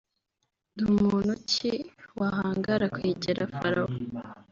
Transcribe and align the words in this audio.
“ndi 0.73 0.83
muntu 0.99 1.31
ki 1.51 1.71
wahangara 2.19 2.85
kwegera 2.95 3.41
Farawo 3.57 3.95